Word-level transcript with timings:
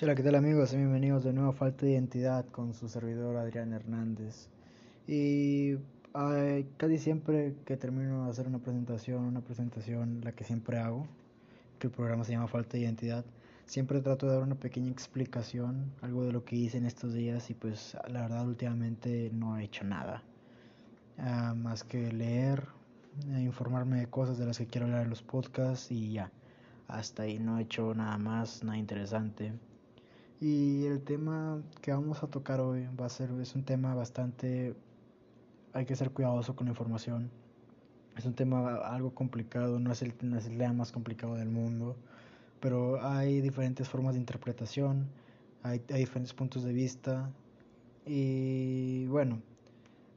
Hola, 0.00 0.14
¿qué 0.14 0.22
tal 0.22 0.36
amigos? 0.36 0.72
Bienvenidos 0.72 1.24
de 1.24 1.32
nuevo 1.32 1.50
a 1.50 1.52
Falta 1.52 1.84
de 1.84 1.90
Identidad 1.90 2.46
con 2.46 2.72
su 2.72 2.88
servidor 2.88 3.36
Adrián 3.36 3.72
Hernández. 3.72 4.48
Y 5.08 5.74
casi 6.76 6.98
siempre 6.98 7.56
que 7.64 7.76
termino 7.76 8.24
de 8.24 8.30
hacer 8.30 8.46
una 8.46 8.60
presentación, 8.60 9.24
una 9.24 9.40
presentación 9.40 10.20
la 10.22 10.30
que 10.30 10.44
siempre 10.44 10.78
hago, 10.78 11.04
que 11.80 11.88
el 11.88 11.92
programa 11.92 12.22
se 12.22 12.30
llama 12.30 12.46
Falta 12.46 12.74
de 12.74 12.84
Identidad, 12.84 13.24
siempre 13.66 14.00
trato 14.00 14.26
de 14.26 14.34
dar 14.34 14.44
una 14.44 14.54
pequeña 14.54 14.92
explicación, 14.92 15.90
algo 16.00 16.24
de 16.24 16.30
lo 16.30 16.44
que 16.44 16.54
hice 16.54 16.78
en 16.78 16.86
estos 16.86 17.12
días 17.12 17.50
y 17.50 17.54
pues 17.54 17.96
la 18.06 18.20
verdad 18.20 18.46
últimamente 18.46 19.30
no 19.32 19.58
he 19.58 19.64
hecho 19.64 19.82
nada. 19.82 20.22
Ah, 21.18 21.54
más 21.56 21.82
que 21.82 22.12
leer, 22.12 22.68
e 23.34 23.40
informarme 23.40 23.98
de 23.98 24.06
cosas 24.06 24.38
de 24.38 24.46
las 24.46 24.58
que 24.58 24.66
quiero 24.68 24.86
hablar 24.86 25.02
en 25.02 25.10
los 25.10 25.22
podcasts 25.22 25.90
y 25.90 26.12
ya. 26.12 26.30
Hasta 26.86 27.24
ahí 27.24 27.40
no 27.40 27.58
he 27.58 27.62
hecho 27.62 27.92
nada 27.94 28.16
más, 28.16 28.62
nada 28.62 28.78
interesante. 28.78 29.54
Y 30.40 30.84
el 30.86 31.02
tema 31.02 31.60
que 31.80 31.92
vamos 31.92 32.22
a 32.22 32.28
tocar 32.28 32.60
hoy 32.60 32.86
va 32.98 33.06
a 33.06 33.08
ser, 33.08 33.30
es 33.40 33.56
un 33.56 33.64
tema 33.64 33.94
bastante, 33.94 34.74
hay 35.72 35.84
que 35.84 35.96
ser 35.96 36.12
cuidadoso 36.12 36.54
con 36.54 36.66
la 36.66 36.70
información. 36.70 37.30
Es 38.16 38.24
un 38.24 38.34
tema 38.34 38.76
algo 38.76 39.12
complicado, 39.14 39.80
no 39.80 39.90
es 39.90 40.02
el, 40.02 40.14
no 40.22 40.38
tema 40.38 40.72
más 40.72 40.92
complicado 40.92 41.34
del 41.34 41.48
mundo, 41.48 41.96
pero 42.60 43.02
hay 43.04 43.40
diferentes 43.40 43.88
formas 43.88 44.14
de 44.14 44.20
interpretación, 44.20 45.08
hay, 45.64 45.82
hay 45.90 46.00
diferentes 46.00 46.34
puntos 46.34 46.62
de 46.62 46.72
vista 46.72 47.30
y 48.06 49.06
bueno, 49.06 49.42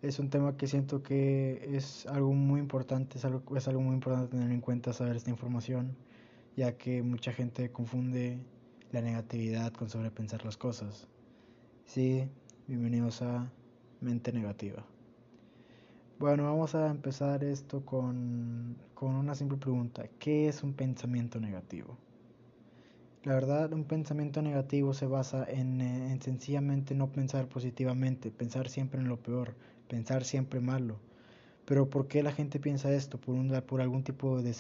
es 0.04 0.20
un 0.20 0.30
tema 0.30 0.56
que 0.56 0.68
siento 0.68 1.02
que 1.02 1.68
es 1.76 2.06
algo 2.06 2.34
muy 2.34 2.60
importante, 2.60 3.18
es 3.18 3.26
algo, 3.26 3.58
es 3.58 3.68
algo 3.68 3.82
muy 3.82 3.96
importante 3.96 4.38
tener 4.38 4.52
en 4.52 4.62
cuenta 4.62 4.94
saber 4.94 5.16
esta 5.16 5.32
información, 5.32 5.96
ya 6.56 6.78
que 6.78 7.02
mucha 7.02 7.34
gente 7.34 7.72
confunde 7.72 8.40
la 8.92 9.02
negatividad 9.02 9.72
con 9.72 9.90
sobrepensar 9.90 10.44
las 10.44 10.58
cosas. 10.58 11.08
Sí, 11.86 12.28
bienvenidos 12.68 13.22
a 13.22 13.50
Mente 14.02 14.34
Negativa. 14.34 14.86
Bueno, 16.20 16.44
vamos 16.44 16.76
a 16.76 16.90
empezar 16.90 17.44
esto 17.44 17.86
con, 17.86 18.76
con 18.94 19.16
una 19.16 19.34
simple 19.34 19.58
pregunta. 19.58 20.10
¿Qué 20.20 20.50
es 20.50 20.62
un 20.62 20.74
pensamiento 20.74 21.40
negativo? 21.40 21.98
La 23.24 23.34
verdad, 23.34 23.72
un 23.72 23.86
pensamiento 23.86 24.42
negativo 24.42 24.94
se 24.94 25.06
basa 25.06 25.46
en, 25.50 25.80
en, 25.80 26.22
sencillamente 26.22 26.94
no 26.94 27.12
pensar 27.12 27.48
positivamente, 27.48 28.30
pensar 28.30 28.68
siempre 28.68 29.00
en 29.00 29.08
lo 29.08 29.22
peor, 29.22 29.56
pensar 29.88 30.26
siempre 30.26 30.60
malo. 30.60 31.00
Pero 31.66 31.90
¿por 31.90 32.08
qué 32.08 32.24
la 32.24 32.34
gente 32.34 32.60
piensa 32.60 32.92
esto? 32.92 33.22
¿Por, 33.22 33.36
un, 33.36 33.50
por 33.66 33.80
algún 33.80 34.04
tipo 34.04 34.42
de, 34.42 34.54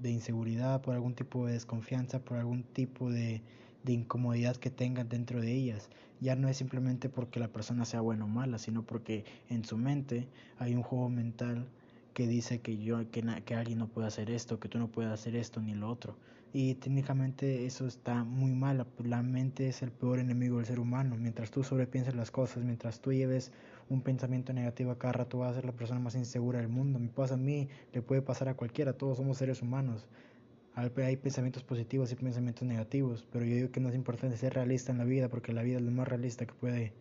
de 0.00 0.10
inseguridad, 0.10 0.80
por 0.82 0.94
algún 0.94 1.14
tipo 1.14 1.46
de 1.46 1.52
desconfianza, 1.52 2.24
por 2.24 2.38
algún 2.38 2.64
tipo 2.64 3.10
de, 3.10 3.42
de 3.86 3.92
incomodidad 3.92 4.56
que 4.56 4.70
tengan 4.70 5.08
dentro 5.08 5.40
de 5.40 5.52
ellas. 5.52 5.88
Ya 6.20 6.34
no 6.34 6.48
es 6.48 6.56
simplemente 6.56 7.08
porque 7.08 7.40
la 7.40 7.48
persona 7.48 7.84
sea 7.84 8.00
buena 8.00 8.24
o 8.24 8.28
mala, 8.28 8.58
sino 8.58 8.82
porque 8.82 9.24
en 9.48 9.64
su 9.64 9.78
mente 9.78 10.28
hay 10.58 10.74
un 10.74 10.82
juego 10.82 11.08
mental 11.08 11.66
que 12.12 12.26
dice 12.26 12.60
que 12.60 12.78
yo 12.78 13.10
que, 13.10 13.22
que 13.44 13.54
alguien 13.54 13.78
no 13.78 13.88
puede 13.88 14.08
hacer 14.08 14.30
esto, 14.30 14.58
que 14.58 14.68
tú 14.68 14.78
no 14.78 14.88
puedes 14.88 15.12
hacer 15.12 15.36
esto 15.36 15.60
ni 15.62 15.74
lo 15.74 15.88
otro. 15.88 16.16
Y 16.52 16.74
técnicamente 16.76 17.66
eso 17.66 17.86
está 17.86 18.24
muy 18.24 18.52
mal. 18.52 18.86
La 19.04 19.22
mente 19.22 19.68
es 19.68 19.82
el 19.82 19.92
peor 19.92 20.18
enemigo 20.18 20.56
del 20.56 20.66
ser 20.66 20.80
humano. 20.80 21.16
Mientras 21.16 21.50
tú 21.50 21.62
sobrepienses 21.62 22.14
las 22.14 22.30
cosas, 22.30 22.64
mientras 22.64 23.00
tú 23.00 23.12
lleves 23.12 23.52
un 23.90 24.00
pensamiento 24.00 24.52
negativo 24.52 24.90
a 24.90 24.98
cada 24.98 25.12
rato, 25.12 25.38
vas 25.38 25.52
a 25.52 25.54
ser 25.56 25.66
la 25.66 25.72
persona 25.72 26.00
más 26.00 26.14
insegura 26.14 26.58
del 26.58 26.68
mundo. 26.68 26.98
Me 26.98 27.08
pasa 27.08 27.34
a 27.34 27.36
mí, 27.36 27.68
le 27.92 28.00
puede 28.00 28.22
pasar 28.22 28.48
a 28.48 28.54
cualquiera. 28.54 28.94
Todos 28.94 29.18
somos 29.18 29.36
seres 29.36 29.60
humanos. 29.60 30.08
Hay 30.76 31.16
pensamientos 31.16 31.64
positivos 31.64 32.12
y 32.12 32.16
pensamientos 32.16 32.68
negativos, 32.68 33.26
pero 33.32 33.46
yo 33.46 33.54
digo 33.54 33.70
que 33.70 33.80
no 33.80 33.88
es 33.88 33.94
importante 33.94 34.36
ser 34.36 34.52
realista 34.52 34.92
en 34.92 34.98
la 34.98 35.04
vida 35.04 35.30
porque 35.30 35.54
la 35.54 35.62
vida 35.62 35.78
es 35.78 35.82
lo 35.82 35.90
más 35.90 36.06
realista 36.06 36.44
que 36.44 36.52
puede 36.52 36.92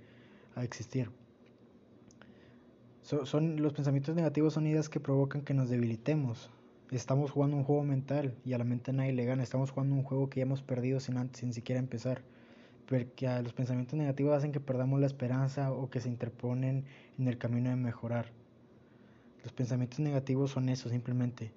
existir. 0.56 1.12
son, 3.02 3.62
los 3.62 3.74
pensamientos 3.74 4.16
negativos 4.16 4.54
son 4.54 4.66
ideas 4.66 4.88
que 4.88 5.02
provocan 5.02 5.42
que 5.42 5.54
nos 5.54 5.70
debilitemos. 5.70 6.50
Estamos 6.90 7.32
jugando 7.32 7.58
un 7.58 7.66
juego 7.66 7.84
mental 7.84 8.34
y 8.46 8.54
a 8.54 8.58
la 8.58 8.64
mente 8.64 8.94
nadie 8.94 9.12
le 9.12 9.26
gana. 9.26 9.44
Estamos 9.44 9.72
jugando 9.72 9.94
un 9.94 10.04
juego 10.04 10.30
que 10.30 10.40
ya 10.40 10.44
hemos 10.44 10.62
perdido 10.62 11.02
sin, 11.02 11.18
sin 11.36 11.52
siquiera 11.52 11.80
empezar. 11.80 12.22
Porque 12.88 13.28
los 13.44 13.52
pensamientos 13.52 13.96
negativos 13.96 14.38
hacen 14.38 14.54
que 14.54 14.62
perdamos 14.62 15.02
la 15.02 15.08
esperanza 15.08 15.74
o 15.74 15.90
que 15.90 16.00
se 16.00 16.08
interponen 16.08 16.86
en 17.20 17.28
el 17.28 17.38
camino 17.38 17.72
de 17.72 17.76
mejorar. 17.76 18.32
Los 19.44 19.52
pensamientos 19.52 20.00
negativos 20.00 20.52
son 20.52 20.70
eso 20.70 20.88
simplemente 20.88 21.52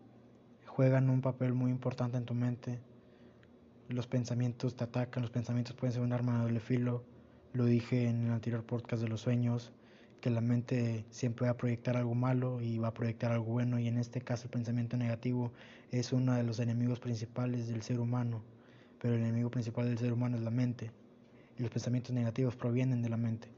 juegan 0.79 1.11
un 1.11 1.23
papel 1.23 1.55
muy 1.55 1.73
importante 1.73 2.19
en 2.19 2.25
tu 2.25 2.35
mente. 2.35 2.79
Los 3.89 4.07
pensamientos 4.07 4.77
te 4.77 4.85
atacan, 4.85 5.23
los 5.23 5.33
pensamientos 5.33 5.75
pueden 5.75 5.93
ser 5.93 6.03
un 6.03 6.13
arma 6.13 6.35
de 6.35 6.43
doble 6.45 6.61
filo. 6.61 7.03
Lo 7.53 7.65
dije 7.65 8.07
en 8.07 8.27
el 8.27 8.31
anterior 8.31 8.63
podcast 8.63 9.03
de 9.03 9.09
los 9.09 9.23
sueños, 9.23 9.73
que 10.21 10.31
la 10.31 10.41
mente 10.41 11.05
siempre 11.11 11.47
va 11.47 11.51
a 11.51 11.57
proyectar 11.57 11.97
algo 11.97 12.15
malo 12.15 12.61
y 12.61 12.79
va 12.79 12.87
a 12.87 12.95
proyectar 12.95 13.33
algo 13.33 13.47
bueno 13.47 13.81
y 13.81 13.89
en 13.89 13.99
este 13.99 14.21
caso 14.21 14.45
el 14.45 14.51
pensamiento 14.51 14.97
negativo 14.97 15.51
es 15.91 16.13
uno 16.13 16.35
de 16.35 16.45
los 16.45 16.61
enemigos 16.61 17.01
principales 17.01 17.67
del 17.67 17.83
ser 17.83 17.99
humano, 17.99 18.45
pero 19.01 19.15
el 19.15 19.23
enemigo 19.23 19.51
principal 19.51 19.87
del 19.87 19.99
ser 19.99 20.13
humano 20.13 20.37
es 20.37 20.45
la 20.45 20.53
mente 20.53 20.93
y 21.59 21.63
los 21.63 21.73
pensamientos 21.73 22.15
negativos 22.15 22.55
provienen 22.55 23.03
de 23.03 23.09
la 23.09 23.17
mente. 23.17 23.49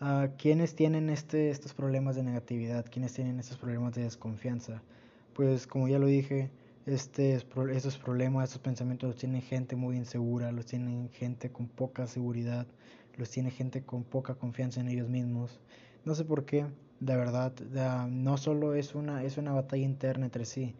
Uh, 0.00 0.34
¿Quiénes 0.36 0.74
tienen 0.74 1.10
este, 1.10 1.50
estos 1.50 1.74
problemas 1.74 2.16
de 2.16 2.24
negatividad? 2.24 2.86
¿Quiénes 2.90 3.12
tienen 3.12 3.38
estos 3.38 3.56
problemas 3.56 3.94
de 3.94 4.02
desconfianza? 4.02 4.82
Pues 5.34 5.66
como 5.66 5.88
ya 5.88 5.98
lo 5.98 6.06
dije, 6.06 6.50
este, 6.86 7.34
estos 7.34 7.98
problemas, 7.98 8.44
estos 8.44 8.62
pensamientos 8.62 9.08
los 9.08 9.16
tiene 9.16 9.40
gente 9.40 9.76
muy 9.76 9.96
insegura, 9.96 10.52
los 10.52 10.66
tiene 10.66 11.08
gente 11.12 11.50
con 11.50 11.68
poca 11.68 12.06
seguridad, 12.06 12.66
los 13.16 13.30
tiene 13.30 13.50
gente 13.50 13.82
con 13.82 14.04
poca 14.04 14.34
confianza 14.34 14.80
en 14.80 14.88
ellos 14.88 15.08
mismos. 15.08 15.60
No 16.04 16.14
sé 16.14 16.24
por 16.24 16.44
qué, 16.44 16.66
de 17.00 17.16
verdad, 17.16 17.52
no 18.08 18.36
solo 18.36 18.74
es 18.74 18.94
una, 18.94 19.24
es 19.24 19.38
una 19.38 19.52
batalla 19.52 19.84
interna 19.84 20.26
entre 20.26 20.44
sí. 20.44 20.74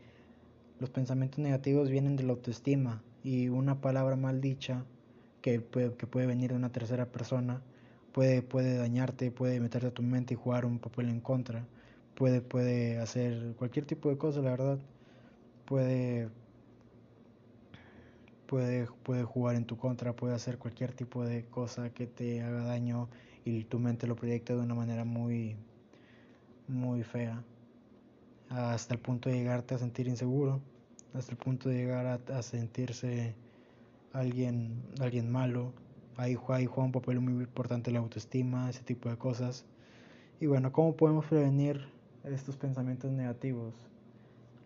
Los 0.80 0.90
pensamientos 0.90 1.38
negativos 1.38 1.90
vienen 1.90 2.16
de 2.16 2.24
la 2.24 2.32
autoestima 2.32 3.02
y 3.22 3.48
una 3.48 3.80
palabra 3.80 4.16
mal 4.16 4.40
dicha 4.40 4.84
que 5.40 5.60
puede, 5.60 5.94
que 5.94 6.06
puede 6.06 6.26
venir 6.26 6.50
de 6.50 6.56
una 6.56 6.72
tercera 6.72 7.06
persona 7.12 7.62
puede, 8.12 8.42
puede 8.42 8.76
dañarte, 8.76 9.30
puede 9.30 9.58
meterte 9.60 9.88
a 9.88 9.94
tu 9.94 10.02
mente 10.02 10.34
y 10.34 10.36
jugar 10.36 10.64
un 10.64 10.78
papel 10.78 11.08
en 11.08 11.20
contra 11.20 11.66
puede, 12.22 12.40
puede 12.40 13.00
hacer 13.00 13.56
cualquier 13.58 13.84
tipo 13.84 14.08
de 14.08 14.16
cosa, 14.16 14.40
la 14.42 14.50
verdad. 14.50 14.78
Puede, 15.64 16.28
puede, 18.46 18.86
puede 19.02 19.24
jugar 19.24 19.56
en 19.56 19.64
tu 19.64 19.76
contra, 19.76 20.14
puede 20.14 20.32
hacer 20.32 20.56
cualquier 20.56 20.92
tipo 20.92 21.24
de 21.24 21.44
cosa 21.46 21.90
que 21.90 22.06
te 22.06 22.40
haga 22.40 22.62
daño 22.62 23.08
y 23.44 23.64
tu 23.64 23.80
mente 23.80 24.06
lo 24.06 24.14
proyecta 24.14 24.54
de 24.54 24.60
una 24.60 24.76
manera 24.76 25.04
muy, 25.04 25.56
muy 26.68 27.02
fea. 27.02 27.42
Hasta 28.50 28.94
el 28.94 29.00
punto 29.00 29.28
de 29.28 29.38
llegarte 29.38 29.74
a 29.74 29.78
sentir 29.78 30.06
inseguro, 30.06 30.60
hasta 31.14 31.32
el 31.32 31.38
punto 31.38 31.70
de 31.70 31.74
llegar 31.74 32.20
a, 32.32 32.42
sentirse 32.42 33.34
alguien, 34.12 34.80
alguien 35.00 35.28
malo. 35.28 35.72
Ahí, 36.16 36.36
juega 36.36 36.84
un 36.84 36.92
papel 36.92 37.18
muy 37.18 37.42
importante 37.42 37.90
la 37.90 37.98
autoestima, 37.98 38.70
ese 38.70 38.84
tipo 38.84 39.08
de 39.08 39.18
cosas. 39.18 39.64
Y 40.38 40.46
bueno, 40.46 40.70
¿cómo 40.70 40.94
podemos 40.94 41.26
prevenir 41.26 41.91
estos 42.24 42.56
pensamientos 42.56 43.10
negativos. 43.10 43.74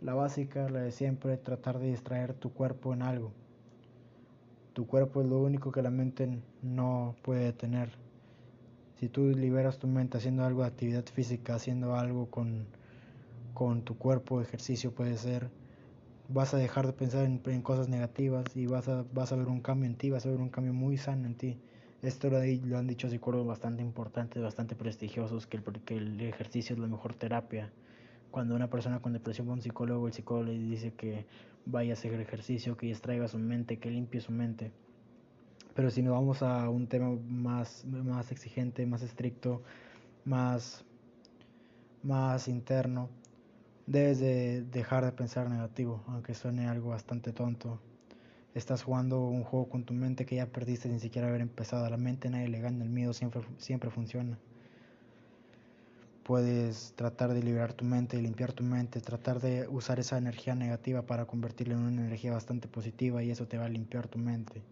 La 0.02 0.14
básica, 0.14 0.68
la 0.68 0.80
de 0.80 0.92
siempre, 0.92 1.36
tratar 1.36 1.78
de 1.78 1.90
distraer 1.90 2.34
tu 2.34 2.52
cuerpo 2.52 2.92
en 2.92 3.02
algo. 3.02 3.32
Tu 4.74 4.86
cuerpo 4.86 5.22
es 5.22 5.28
lo 5.28 5.40
único 5.40 5.72
que 5.72 5.80
la 5.80 5.90
mente 5.90 6.28
no 6.62 7.16
puede 7.22 7.52
tener. 7.52 7.90
Si 9.00 9.08
tú 9.08 9.28
liberas 9.28 9.78
tu 9.78 9.86
mente 9.86 10.18
haciendo 10.18 10.44
algo 10.44 10.62
de 10.62 10.68
actividad 10.68 11.04
física, 11.06 11.54
haciendo 11.54 11.96
algo 11.96 12.26
con, 12.26 12.66
con 13.54 13.82
tu 13.82 13.96
cuerpo, 13.96 14.42
ejercicio 14.42 14.94
puede 14.94 15.16
ser, 15.16 15.50
vas 16.28 16.52
a 16.52 16.58
dejar 16.58 16.86
de 16.86 16.92
pensar 16.92 17.24
en, 17.24 17.40
en, 17.46 17.62
cosas 17.62 17.88
negativas 17.88 18.44
y 18.54 18.66
vas 18.66 18.88
a, 18.88 19.04
vas 19.14 19.32
a 19.32 19.36
ver 19.36 19.48
un 19.48 19.60
cambio 19.60 19.88
en 19.88 19.96
ti, 19.96 20.10
vas 20.10 20.26
a 20.26 20.30
ver 20.30 20.40
un 20.40 20.50
cambio 20.50 20.74
muy 20.74 20.98
sano 20.98 21.26
en 21.26 21.34
ti. 21.36 21.58
Esto 22.02 22.28
lo, 22.30 22.38
han 22.38 22.86
dicho 22.86 23.08
psicólogos 23.08 23.46
bastante 23.46 23.82
importantes, 23.82 24.42
bastante 24.42 24.76
prestigiosos, 24.76 25.46
que 25.46 25.56
el, 25.56 25.64
el 25.88 26.20
ejercicio 26.20 26.74
es 26.74 26.80
la 26.80 26.86
mejor 26.86 27.14
terapia. 27.14 27.72
Cuando 28.30 28.54
una 28.54 28.68
persona 28.68 29.00
con 29.00 29.12
depresión 29.12 29.48
va 29.48 29.52
a 29.52 29.54
un 29.54 29.62
psicólogo, 29.62 30.06
el 30.06 30.12
psicólogo 30.12 30.44
le 30.46 30.58
dice 30.58 30.92
que 30.92 31.26
vaya 31.64 31.92
a 31.92 31.94
hacer 31.94 32.20
ejercicio, 32.20 32.76
que 32.76 32.86
distraiga 32.86 33.28
su 33.28 33.38
mente, 33.38 33.78
que 33.78 33.90
limpie 33.90 34.20
su 34.20 34.32
mente. 34.32 34.72
Pero 35.74 35.90
si 35.90 36.02
nos 36.02 36.14
vamos 36.14 36.42
a 36.42 36.68
un 36.70 36.86
tema 36.86 37.16
más, 37.28 37.84
más 37.84 38.32
exigente, 38.32 38.86
más 38.86 39.02
estricto, 39.02 39.62
más, 40.24 40.84
más 42.02 42.48
interno, 42.48 43.08
debes 43.86 44.18
de 44.20 44.62
dejar 44.62 45.04
de 45.04 45.12
pensar 45.12 45.50
negativo, 45.50 46.02
aunque 46.08 46.34
suene 46.34 46.66
algo 46.66 46.90
bastante 46.90 47.32
tonto. 47.32 47.78
Estás 48.56 48.82
jugando 48.82 49.20
un 49.20 49.44
juego 49.44 49.68
con 49.68 49.84
tu 49.84 49.92
mente 49.92 50.24
que 50.24 50.36
ya 50.36 50.46
perdiste 50.46 50.88
sin 50.88 50.98
siquiera 50.98 51.28
haber 51.28 51.42
empezado. 51.42 51.86
La 51.90 51.98
mente 51.98 52.30
nadie 52.30 52.48
le 52.48 52.58
gana, 52.58 52.84
el 52.84 52.88
miedo 52.88 53.12
siempre, 53.12 53.42
siempre 53.58 53.90
funciona. 53.90 54.38
Puedes 56.22 56.94
tratar 56.96 57.34
de 57.34 57.42
liberar 57.42 57.74
tu 57.74 57.84
mente, 57.84 58.16
limpiar 58.20 58.54
tu 58.54 58.64
mente, 58.64 59.02
tratar 59.02 59.42
de 59.42 59.68
usar 59.68 60.00
esa 60.00 60.16
energía 60.16 60.54
negativa 60.54 61.02
para 61.02 61.26
convertirla 61.26 61.74
en 61.74 61.80
una 61.80 62.00
energía 62.06 62.32
bastante 62.32 62.66
positiva 62.66 63.22
y 63.22 63.30
eso 63.30 63.46
te 63.46 63.58
va 63.58 63.66
a 63.66 63.68
limpiar 63.68 64.08
tu 64.08 64.18
mente. 64.18 64.62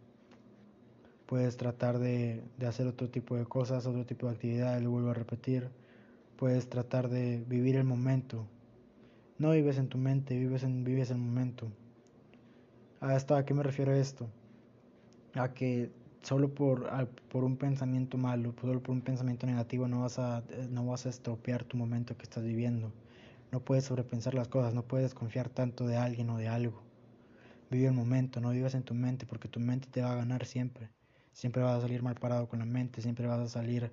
puedes 1.27 1.59
tratar 1.59 1.99
de, 1.99 2.43
de 2.57 2.67
hacer 2.67 2.87
otro 2.87 3.11
tipo 3.11 3.37
de 3.37 3.45
cosas, 3.45 3.87
otro 3.87 4.07
tipo 4.07 4.29
de 4.29 4.33
actividades, 4.33 4.83
lo 4.83 4.93
vuelvo 4.93 5.11
a 5.11 5.15
repetir, 5.15 5.69
puedes 6.39 6.71
tratar 6.71 7.11
de 7.11 7.45
vivir 7.47 7.77
el 7.77 7.85
momento. 7.85 8.47
No 9.39 9.51
vives 9.51 9.77
en 9.77 9.89
tu 9.89 9.99
mente, 9.99 10.39
vives, 10.39 10.63
en, 10.63 10.85
vives 10.85 11.11
el 11.11 11.19
momento. 11.19 11.69
¿Hasta 13.05 13.37
a 13.37 13.45
qué 13.45 13.53
me 13.53 13.63
refiero 13.63 13.93
esto? 13.93 14.31
A 15.35 15.53
que 15.53 15.91
solo 16.23 16.55
por, 16.55 16.89
por 17.29 17.45
un 17.45 17.59
pensamiento 17.59 18.17
malo, 18.17 18.55
solo 18.59 18.83
por 18.83 18.95
un 18.95 19.03
pensamiento 19.03 19.47
negativo 19.47 19.87
no 19.89 20.01
vas, 20.01 20.19
a, 20.19 20.43
no 20.71 20.87
vas 20.87 21.05
a 21.05 21.11
estropear 21.11 21.65
tu 21.65 21.77
momento 21.77 22.17
que 22.17 22.23
estás 22.23 22.43
viviendo. 22.45 22.93
No 23.53 23.61
puedes 23.61 23.85
sobrepensar 23.85 24.33
las 24.33 24.49
cosas, 24.49 24.73
no 24.73 24.85
puedes 24.85 25.13
confiar 25.13 25.51
tanto 25.51 25.87
de 25.87 25.99
alguien 25.99 26.31
o 26.31 26.39
de 26.39 26.49
algo. 26.49 26.81
Vive 27.71 27.89
el 27.89 27.93
momento, 27.93 28.41
no 28.41 28.51
vivas 28.51 28.75
en 28.75 28.85
tu 28.85 28.95
mente 28.95 29.27
porque 29.27 29.49
tu 29.49 29.61
mente 29.61 29.87
te 29.91 30.01
va 30.01 30.13
a 30.13 30.17
ganar 30.17 30.47
siempre. 30.47 30.89
Siempre 31.35 31.63
vas 31.63 31.77
a 31.77 31.83
salir 31.83 32.03
mal 32.03 32.15
parado 32.15 32.49
con 32.49 32.61
la 32.61 32.65
mente, 32.65 33.03
siempre 33.03 33.27
vas 33.27 33.41
a 33.41 33.49
salir 33.49 33.93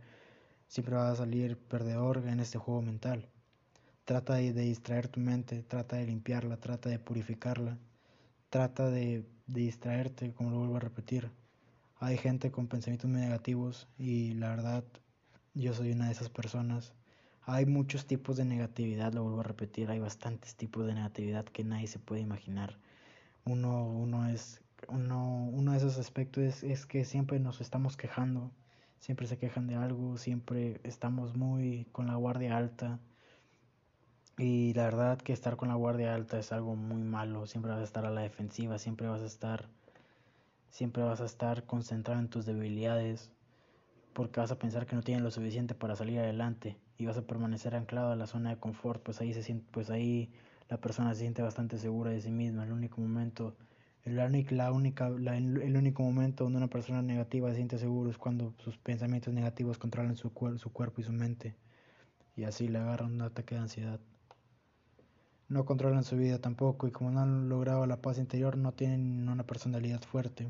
siempre 0.69 0.95
vas 0.95 1.11
a 1.11 1.17
salir 1.17 1.57
perdedor 1.57 2.23
en 2.27 2.39
este 2.39 2.57
juego 2.57 2.81
mental. 2.81 3.27
Trata 4.05 4.35
de, 4.35 4.53
distraer 4.53 5.09
tu 5.09 5.19
mente, 5.19 5.63
trata 5.63 5.97
de 5.97 6.05
limpiarla, 6.05 6.61
trata 6.61 6.87
de 6.87 6.97
purificarla, 6.97 7.77
trata 8.51 8.91
de, 8.91 9.25
distraerte, 9.47 10.33
como 10.33 10.51
lo 10.51 10.59
vuelvo 10.59 10.75
a 10.77 10.81
repetir. 10.81 11.31
Hay 11.99 12.17
gente 12.17 12.51
con 12.51 12.67
pensamientos 12.67 13.09
muy 13.09 13.21
negativos 13.21 13.87
y 13.97 14.33
la 14.33 14.49
verdad 14.49 14.83
yo 15.53 15.73
soy 15.73 15.91
una 15.91 16.07
de 16.07 16.11
esas 16.11 16.29
personas. 16.29 16.93
Hay 17.43 17.65
muchos 17.65 18.05
tipos 18.05 18.37
de 18.37 18.45
negatividad, 18.45 19.13
lo 19.13 19.23
vuelvo 19.23 19.39
a 19.39 19.43
repetir, 19.43 19.89
hay 19.89 19.99
bastantes 19.99 20.55
tipos 20.55 20.85
de 20.85 20.93
negatividad 20.93 21.45
que 21.45 21.63
nadie 21.63 21.87
se 21.87 21.99
puede 21.99 22.21
imaginar. 22.21 22.77
Uno, 23.45 23.87
uno 23.87 24.27
es 24.27 24.61
uno, 24.89 25.49
uno 25.51 25.71
de 25.71 25.77
esos 25.77 25.97
aspectos 25.97 26.43
es, 26.43 26.63
es 26.63 26.85
que 26.85 27.05
siempre 27.05 27.39
nos 27.39 27.61
estamos 27.61 27.95
quejando, 27.95 28.51
siempre 28.99 29.27
se 29.27 29.37
quejan 29.37 29.67
de 29.67 29.75
algo, 29.75 30.17
siempre 30.17 30.81
estamos 30.83 31.35
muy 31.35 31.87
con 31.93 32.07
la 32.07 32.15
guardia 32.15 32.57
alta. 32.57 32.99
Y 34.41 34.73
la 34.73 34.85
verdad 34.85 35.19
que 35.19 35.33
estar 35.33 35.55
con 35.55 35.69
la 35.69 35.75
guardia 35.75 36.15
alta 36.15 36.39
es 36.39 36.51
algo 36.51 36.75
muy 36.75 37.03
malo, 37.03 37.45
siempre 37.45 37.71
vas 37.71 37.81
a 37.81 37.83
estar 37.83 38.07
a 38.07 38.09
la 38.09 38.21
defensiva, 38.21 38.79
siempre 38.79 39.07
vas 39.07 39.21
a 39.21 39.27
estar 39.27 39.69
siempre 40.71 41.03
vas 41.03 41.21
a 41.21 41.25
estar 41.25 41.67
concentrado 41.67 42.19
en 42.19 42.27
tus 42.27 42.47
debilidades, 42.47 43.29
porque 44.13 44.39
vas 44.39 44.51
a 44.51 44.57
pensar 44.57 44.87
que 44.87 44.95
no 44.95 45.03
tienes 45.03 45.23
lo 45.23 45.29
suficiente 45.29 45.75
para 45.75 45.95
salir 45.95 46.17
adelante 46.17 46.75
y 46.97 47.05
vas 47.05 47.17
a 47.17 47.27
permanecer 47.27 47.75
anclado 47.75 48.11
a 48.11 48.15
la 48.15 48.25
zona 48.25 48.49
de 48.49 48.57
confort, 48.57 49.03
pues 49.03 49.21
ahí 49.21 49.31
se 49.31 49.43
siente, 49.43 49.67
pues 49.71 49.91
ahí 49.91 50.31
la 50.69 50.77
persona 50.81 51.13
se 51.13 51.19
siente 51.21 51.43
bastante 51.43 51.77
segura 51.77 52.09
de 52.09 52.21
sí 52.21 52.31
misma, 52.31 52.63
el 52.63 52.71
único 52.71 52.99
momento 52.99 53.55
la 54.05 54.25
única, 54.71 55.09
la 55.09 55.37
el 55.37 55.77
único 55.77 56.01
momento 56.01 56.45
donde 56.45 56.57
una 56.57 56.67
persona 56.67 57.03
negativa 57.03 57.49
se 57.49 57.57
siente 57.57 57.77
seguro 57.77 58.09
es 58.09 58.17
cuando 58.17 58.55
sus 58.57 58.79
pensamientos 58.79 59.35
negativos 59.35 59.77
controlan 59.77 60.15
su, 60.15 60.31
su 60.57 60.73
cuerpo 60.73 61.01
y 61.01 61.03
su 61.03 61.13
mente. 61.13 61.55
Y 62.35 62.45
así 62.45 62.67
le 62.67 62.79
agarran 62.79 63.13
un 63.13 63.21
ataque 63.21 63.53
de 63.55 63.61
ansiedad. 63.61 63.99
No 65.51 65.65
controlan 65.65 66.03
su 66.03 66.15
vida 66.17 66.39
tampoco 66.39 66.87
y 66.87 66.91
como 66.91 67.11
no 67.11 67.21
han 67.21 67.49
logrado 67.49 67.85
la 67.85 68.01
paz 68.01 68.17
interior 68.17 68.57
no 68.57 68.71
tienen 68.73 69.29
una 69.29 69.45
personalidad 69.45 70.01
fuerte. 70.01 70.47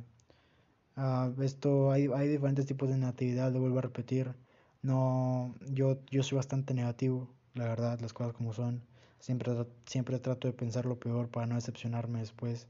Uh, 0.95 1.42
esto 1.42 1.92
hay, 1.92 2.07
hay 2.15 2.27
diferentes 2.27 2.65
tipos 2.65 2.89
de 2.89 2.98
negatividad, 2.98 3.51
lo 3.51 3.59
vuelvo 3.59 3.80
a 3.80 3.81
repetir. 3.81 4.33
No, 4.81 5.56
yo, 5.71 5.98
yo 6.09 6.24
soy 6.24 6.38
bastante 6.38 6.74
negativo, 6.74 7.27
la 7.56 7.65
verdad, 7.65 8.00
las 8.00 8.13
cosas 8.13 8.33
como 8.33 8.53
son. 8.53 8.83
Siempre, 9.19 9.51
siempre 9.86 10.19
trato 10.19 10.48
de 10.48 10.53
pensar 10.53 10.86
lo 10.86 11.00
peor 11.00 11.30
para 11.30 11.48
no 11.48 11.56
decepcionarme 11.56 12.19
después 12.19 12.68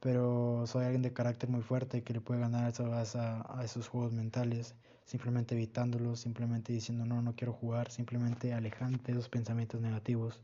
pero 0.00 0.64
soy 0.66 0.84
alguien 0.84 1.02
de 1.02 1.12
carácter 1.12 1.48
muy 1.48 1.62
fuerte 1.62 2.02
que 2.02 2.12
le 2.12 2.20
puede 2.20 2.40
ganar 2.40 2.72
a, 2.78 3.58
a, 3.58 3.64
esos 3.64 3.88
juegos 3.88 4.12
mentales, 4.12 4.74
simplemente 5.04 5.54
evitándolos, 5.54 6.20
simplemente 6.20 6.72
diciendo 6.72 7.04
no, 7.04 7.22
no 7.22 7.34
quiero 7.34 7.52
jugar, 7.52 7.90
simplemente 7.90 8.52
alejante 8.52 9.12
de 9.12 9.18
esos 9.18 9.28
pensamientos 9.28 9.80
negativos. 9.80 10.40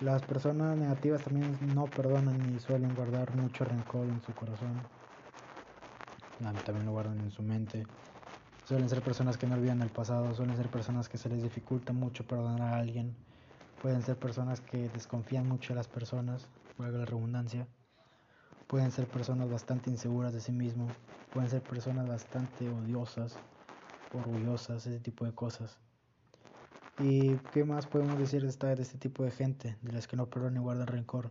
Las 0.00 0.22
personas 0.22 0.76
negativas 0.76 1.22
también 1.22 1.56
no 1.60 1.94
perdonan 1.94 2.42
ni 2.42 2.58
suelen 2.58 2.94
guardar 2.94 3.32
mucho 3.34 3.64
rencor 3.64 4.08
en 4.08 4.20
su 4.20 4.34
corazón. 4.34 4.88
También 6.64 6.84
lo 6.84 6.92
guardan 6.92 7.20
en 7.22 7.30
su 7.30 7.42
mente. 7.42 7.86
Suelen 8.64 8.88
ser 8.88 9.02
personas 9.02 9.38
que 9.38 9.46
no 9.46 9.54
olvidan 9.54 9.82
el 9.82 9.90
pasado, 9.90 10.34
suelen 10.34 10.56
ser 10.56 10.68
personas 10.68 11.08
que 11.08 11.16
se 11.16 11.28
les 11.28 11.42
dificulta 11.42 11.92
mucho 11.92 12.26
perdonar 12.26 12.60
a 12.60 12.78
alguien. 12.78 13.14
Pueden 13.78 14.02
ser 14.02 14.18
personas 14.18 14.60
que 14.60 14.88
desconfían 14.88 15.46
mucho 15.46 15.74
de 15.74 15.76
las 15.76 15.88
personas, 15.88 16.50
valga 16.76 16.98
la 16.98 17.04
redundancia. 17.04 17.68
Pueden 18.66 18.90
ser 18.90 19.08
personas 19.10 19.48
bastante 19.48 19.90
inseguras 19.90 20.32
de 20.32 20.40
sí 20.40 20.50
mismos, 20.50 20.98
pueden 21.30 21.50
ser 21.50 21.62
personas 21.62 22.08
bastante 22.08 22.70
odiosas, 22.70 23.40
orgullosas, 24.10 24.86
ese 24.86 25.00
tipo 25.00 25.24
de 25.24 25.34
cosas. 25.34 25.78
¿Y 26.96 27.38
qué 27.50 27.64
más 27.64 27.86
podemos 27.86 28.18
decir 28.18 28.42
de, 28.42 28.48
esta, 28.48 28.74
de 28.74 28.82
este 28.82 28.98
tipo 28.98 29.24
de 29.24 29.30
gente, 29.30 29.76
de 29.82 29.92
las 29.92 30.08
que 30.08 30.16
no 30.16 30.28
perdonan 30.30 30.56
y 30.56 30.64
guardan 30.64 30.86
rencor? 30.86 31.30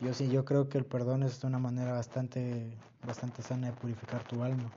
Yo 0.00 0.14
sí, 0.14 0.30
yo 0.30 0.44
creo 0.44 0.68
que 0.68 0.78
el 0.78 0.86
perdón 0.86 1.22
es 1.22 1.42
una 1.44 1.58
manera 1.58 1.92
bastante, 1.92 2.78
bastante 3.02 3.42
sana 3.42 3.68
de 3.68 3.72
purificar 3.74 4.24
tu 4.24 4.42
alma. 4.44 4.74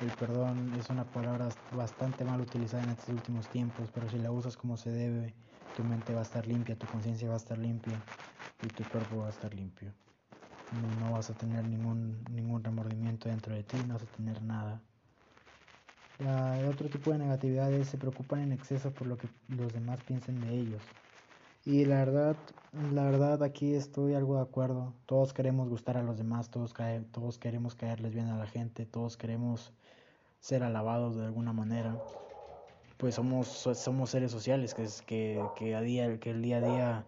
El 0.00 0.12
perdón 0.12 0.74
es 0.74 0.90
una 0.90 1.12
palabra 1.12 1.50
bastante 1.70 2.24
mal 2.24 2.40
utilizada 2.40 2.82
en 2.82 2.90
estos 2.90 3.08
últimos 3.10 3.48
tiempos, 3.50 3.90
pero 3.90 4.08
si 4.08 4.18
la 4.18 4.32
usas 4.32 4.56
como 4.56 4.76
se 4.76 4.90
debe, 4.90 5.34
tu 5.74 5.84
mente 5.84 6.14
va 6.14 6.20
a 6.20 6.24
estar 6.24 6.46
limpia, 6.46 6.78
tu 6.78 6.86
conciencia 6.88 7.28
va 7.28 7.34
a 7.34 7.38
estar 7.38 7.58
limpia 7.58 8.04
y 8.60 8.70
tu 8.70 8.88
cuerpo 8.88 9.18
va 9.18 9.28
a 9.28 9.30
estar 9.30 9.54
limpio 9.54 9.92
no 10.70 11.12
vas 11.12 11.30
a 11.30 11.34
tener 11.36 11.64
ningún, 11.64 12.24
ningún 12.30 12.64
remordimiento 12.64 13.28
dentro 13.28 13.54
de 13.54 13.62
ti, 13.62 13.84
no 13.84 13.94
vas 13.94 14.02
a 14.04 14.06
tener 14.06 14.42
nada. 14.42 14.82
El 16.18 16.68
otro 16.68 16.88
tipo 16.88 17.10
de 17.10 17.18
negatividad 17.18 17.72
es 17.72 17.88
se 17.88 17.98
preocupan 17.98 18.40
en 18.40 18.52
exceso 18.52 18.90
por 18.90 19.06
lo 19.06 19.16
que 19.16 19.28
los 19.48 19.72
demás 19.72 20.00
piensen 20.04 20.40
de 20.40 20.54
ellos. 20.54 20.82
Y 21.64 21.84
la 21.84 21.96
verdad, 22.04 22.36
la 22.92 23.04
verdad 23.04 23.42
aquí 23.42 23.74
estoy 23.74 24.14
algo 24.14 24.36
de 24.36 24.42
acuerdo. 24.42 24.92
Todos 25.06 25.32
queremos 25.32 25.68
gustar 25.68 25.96
a 25.96 26.02
los 26.02 26.18
demás, 26.18 26.50
todos, 26.50 26.74
todos 27.12 27.38
queremos 27.38 27.74
caerles 27.74 28.14
bien 28.14 28.28
a 28.28 28.36
la 28.36 28.46
gente, 28.46 28.84
todos 28.84 29.16
queremos 29.16 29.72
ser 30.40 30.64
alabados 30.64 31.16
de 31.16 31.24
alguna 31.24 31.52
manera. 31.52 31.96
Pues 32.96 33.14
somos, 33.14 33.46
somos 33.48 34.10
seres 34.10 34.30
sociales 34.32 34.74
que, 34.74 34.88
que, 35.06 35.44
que, 35.56 35.74
a 35.74 35.80
día, 35.80 36.18
que 36.18 36.30
el 36.30 36.42
día 36.42 36.58
a 36.58 36.60
día 36.60 37.04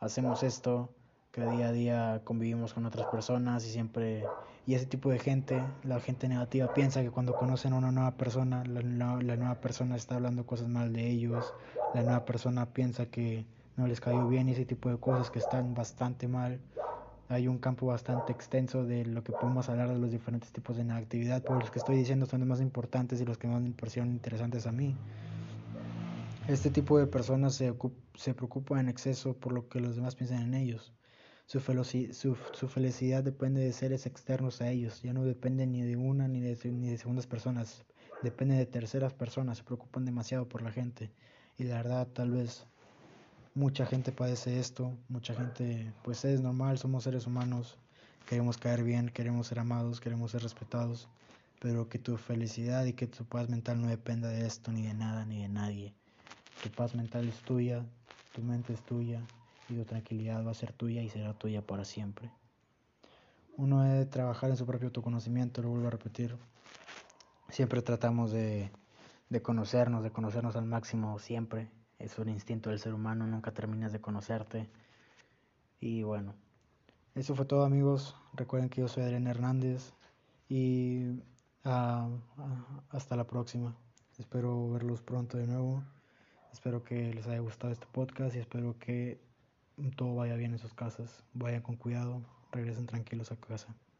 hacemos 0.00 0.42
esto 0.42 0.90
que 1.38 1.56
día 1.56 1.68
a 1.68 1.72
día 1.72 2.20
convivimos 2.24 2.74
con 2.74 2.84
otras 2.84 3.06
personas 3.06 3.64
y 3.64 3.70
siempre 3.70 4.24
y 4.66 4.74
ese 4.74 4.86
tipo 4.86 5.08
de 5.08 5.18
gente, 5.18 5.62
la 5.84 6.00
gente 6.00 6.28
negativa 6.28 6.74
piensa 6.74 7.00
que 7.02 7.10
cuando 7.10 7.34
conocen 7.34 7.72
a 7.72 7.76
una 7.76 7.92
nueva 7.92 8.16
persona, 8.16 8.64
la, 8.64 8.82
la, 8.82 9.36
nueva 9.36 9.54
persona 9.60 9.96
está 9.96 10.16
hablando 10.16 10.44
cosas 10.44 10.68
mal 10.68 10.92
de 10.92 11.08
ellos, 11.08 11.54
la 11.94 12.02
nueva 12.02 12.24
persona 12.24 12.66
piensa 12.66 13.06
que 13.06 13.46
no 13.76 13.86
les 13.86 14.00
cayó 14.00 14.26
bien 14.26 14.48
y 14.48 14.52
ese 14.52 14.66
tipo 14.66 14.90
de 14.90 14.98
cosas 14.98 15.30
que 15.30 15.38
están 15.38 15.74
bastante 15.74 16.28
mal. 16.28 16.60
Hay 17.30 17.46
un 17.46 17.58
campo 17.58 17.86
bastante 17.86 18.32
extenso 18.32 18.84
de 18.84 19.06
lo 19.06 19.22
que 19.22 19.32
podemos 19.32 19.68
hablar 19.68 19.88
de 19.90 19.98
los 19.98 20.10
diferentes 20.10 20.50
tipos 20.50 20.76
de 20.76 20.84
negatividad, 20.84 21.42
pero 21.42 21.60
los 21.60 21.70
que 21.70 21.78
estoy 21.78 21.96
diciendo 21.96 22.26
son 22.26 22.40
los 22.40 22.48
más 22.48 22.60
importantes 22.60 23.20
y 23.20 23.24
los 23.24 23.38
que 23.38 23.46
más 23.46 23.62
me 23.62 23.70
parecieron 23.70 24.10
interesantes 24.10 24.66
a 24.66 24.72
mí. 24.72 24.96
Este 26.48 26.70
tipo 26.70 26.98
de 26.98 27.06
personas 27.06 27.54
se, 27.54 27.74
se 28.16 28.34
preocupan 28.34 28.80
en 28.80 28.88
exceso 28.88 29.34
por 29.34 29.52
lo 29.52 29.68
que 29.68 29.80
los 29.80 29.96
demás 29.96 30.14
piensan 30.14 30.42
en 30.42 30.54
ellos. 30.54 30.92
Su, 31.48 31.60
su, 32.52 32.68
felicidad 32.68 33.24
depende 33.24 33.62
de 33.62 33.72
seres 33.72 34.04
externos 34.04 34.60
a 34.60 34.70
ellos, 34.70 35.00
ya 35.00 35.14
no 35.14 35.24
depende 35.24 35.66
ni 35.66 35.80
de 35.80 35.96
una 35.96 36.28
ni 36.28 36.42
de, 36.42 36.58
ni 36.70 36.90
de 36.90 36.98
segundas 36.98 37.26
personas, 37.26 37.86
depende 38.22 38.54
de 38.54 38.66
terceras 38.66 39.14
personas, 39.14 39.56
se 39.56 39.64
preocupan 39.64 40.04
demasiado 40.04 40.46
por 40.46 40.60
la 40.60 40.70
gente 40.70 41.10
y 41.56 41.64
la 41.64 41.76
verdad 41.76 42.06
tal 42.08 42.32
vez 42.32 42.66
mucha 43.54 43.86
gente 43.86 44.12
padece 44.12 44.60
esto, 44.60 44.92
mucha 45.08 45.34
gente 45.34 45.90
pues 46.04 46.22
es 46.26 46.42
normal, 46.42 46.76
somos 46.76 47.04
seres 47.04 47.26
humanos, 47.26 47.78
queremos 48.28 48.58
caer 48.58 48.84
bien, 48.84 49.08
queremos 49.08 49.46
ser 49.46 49.60
amados, 49.60 50.00
queremos 50.00 50.32
ser 50.32 50.42
respetados, 50.42 51.08
pero 51.60 51.88
que 51.88 51.98
tu 51.98 52.18
felicidad 52.18 52.84
y 52.84 52.92
que 52.92 53.06
tu 53.06 53.24
paz 53.24 53.48
mental 53.48 53.80
no 53.80 53.88
dependa 53.88 54.28
de 54.28 54.46
esto, 54.46 54.70
ni 54.70 54.82
de 54.82 54.92
nada, 54.92 55.24
ni 55.24 55.40
de 55.40 55.48
nadie. 55.48 55.94
Tu 56.62 56.68
paz 56.68 56.94
mental 56.94 57.26
es 57.26 57.36
tuya, 57.36 57.86
tu 58.34 58.42
mente 58.42 58.74
es 58.74 58.82
tuya, 58.84 59.22
tu 59.76 59.84
tranquilidad 59.84 60.44
va 60.44 60.52
a 60.52 60.54
ser 60.54 60.72
tuya 60.72 61.02
y 61.02 61.08
será 61.08 61.34
tuya 61.34 61.62
para 61.66 61.84
siempre. 61.84 62.30
Uno 63.56 63.82
debe 63.82 64.06
trabajar 64.06 64.50
en 64.50 64.56
su 64.56 64.66
propio 64.66 64.86
autoconocimiento, 64.88 65.62
lo 65.62 65.70
vuelvo 65.70 65.88
a 65.88 65.90
repetir. 65.90 66.36
Siempre 67.50 67.82
tratamos 67.82 68.30
de, 68.30 68.70
de 69.28 69.42
conocernos, 69.42 70.02
de 70.02 70.10
conocernos 70.10 70.56
al 70.56 70.64
máximo, 70.64 71.18
siempre. 71.18 71.68
Es 71.98 72.18
un 72.18 72.28
instinto 72.28 72.70
del 72.70 72.78
ser 72.78 72.94
humano, 72.94 73.26
nunca 73.26 73.52
terminas 73.52 73.92
de 73.92 74.00
conocerte. 74.00 74.68
Y 75.80 76.02
bueno, 76.02 76.34
eso 77.14 77.34
fue 77.34 77.44
todo 77.44 77.64
amigos. 77.64 78.14
Recuerden 78.34 78.70
que 78.70 78.80
yo 78.80 78.88
soy 78.88 79.02
Adrián 79.02 79.26
Hernández 79.26 79.92
y 80.48 81.20
ah, 81.64 82.08
ah, 82.38 82.82
hasta 82.90 83.16
la 83.16 83.26
próxima. 83.26 83.76
Espero 84.18 84.70
verlos 84.70 85.02
pronto 85.02 85.36
de 85.36 85.46
nuevo. 85.46 85.82
Espero 86.52 86.82
que 86.82 87.12
les 87.12 87.26
haya 87.26 87.40
gustado 87.40 87.72
este 87.72 87.86
podcast 87.86 88.34
y 88.34 88.38
espero 88.38 88.78
que 88.78 89.27
todo 89.96 90.14
vaya 90.14 90.34
bien 90.36 90.52
en 90.52 90.58
sus 90.58 90.74
casas, 90.74 91.24
vayan 91.34 91.62
con 91.62 91.76
cuidado, 91.76 92.22
regresen 92.52 92.86
tranquilos 92.86 93.32
a 93.32 93.36
casa. 93.36 93.74